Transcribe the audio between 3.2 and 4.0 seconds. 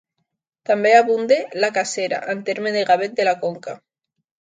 de la Conca.